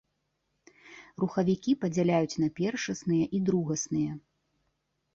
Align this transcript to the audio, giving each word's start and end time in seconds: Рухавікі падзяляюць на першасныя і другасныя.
Рухавікі 1.25 1.71
падзяляюць 1.85 2.39
на 2.47 2.51
першасныя 2.63 3.25
і 3.37 3.47
другасныя. 3.51 4.11